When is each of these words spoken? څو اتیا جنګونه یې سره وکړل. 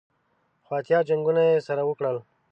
څو 0.65 0.71
اتیا 0.79 0.99
جنګونه 1.07 1.41
یې 1.49 1.65
سره 1.67 1.81
وکړل. 1.85 2.17